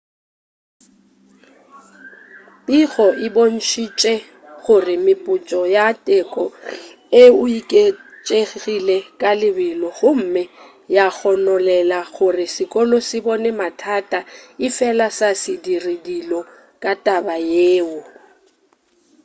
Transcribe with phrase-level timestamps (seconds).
[2.65, 4.13] pego e bontšitše
[4.63, 6.43] gore mephutso ya teko
[7.21, 10.43] e oketšegile ka lebelo gomme
[10.95, 14.19] ya gononela gore sekolo se bone mathata
[14.67, 16.39] efela sa se dire delo
[16.83, 17.99] ka taba yeo